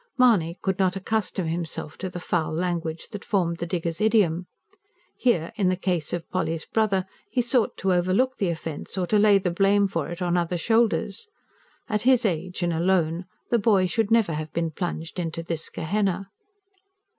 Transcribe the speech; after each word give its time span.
Mahony 0.17 0.57
could 0.63 0.79
not 0.79 0.95
accustom 0.95 1.45
him 1.45 1.63
self 1.63 1.95
to 1.99 2.09
the 2.09 2.19
foul 2.19 2.51
language 2.51 3.09
that 3.11 3.23
formed 3.23 3.59
the 3.59 3.67
diggers' 3.67 4.01
idiom. 4.01 4.47
Here, 5.15 5.51
in 5.57 5.69
the 5.69 5.75
case 5.75 6.11
of 6.11 6.27
Polly's 6.31 6.65
brother, 6.65 7.05
he 7.29 7.39
sought 7.43 7.77
to 7.77 7.93
overlook 7.93 8.37
the 8.37 8.49
offence, 8.49 8.97
or 8.97 9.05
to 9.05 9.19
lay 9.19 9.37
the 9.37 9.51
blame 9.51 9.87
for 9.87 10.09
it 10.09 10.19
on 10.19 10.37
other 10.37 10.57
shoulders: 10.57 11.27
at 11.87 12.01
his 12.01 12.25
age, 12.25 12.63
and 12.63 12.73
alone, 12.73 13.25
the 13.51 13.59
boy 13.59 13.85
should 13.85 14.09
never 14.09 14.33
have 14.33 14.51
been 14.53 14.71
plunged 14.71 15.19
into 15.19 15.43
this 15.43 15.69
Gehenna. 15.69 16.31